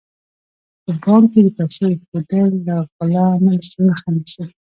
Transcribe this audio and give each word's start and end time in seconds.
په 0.83 0.91
بانک 1.03 1.25
کې 1.31 1.39
د 1.45 1.49
پیسو 1.57 1.83
ایښودل 1.91 2.49
له 2.67 2.75
غلا 2.95 3.25
مخه 3.87 4.09
نیسي. 4.15 4.43